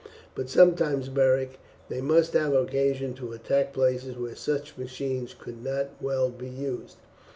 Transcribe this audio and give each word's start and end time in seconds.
But 0.33 0.49
sometimes, 0.49 1.09
Beric, 1.09 1.59
they 1.87 2.01
must 2.01 2.33
have 2.33 2.55
occasion 2.55 3.13
to 3.13 3.33
attack 3.33 3.71
places 3.71 4.17
where 4.17 4.35
such 4.35 4.75
machines 4.75 5.35
could 5.37 5.63
not 5.63 5.89
well 6.01 6.31
be 6.31 6.49
used." 6.49 6.97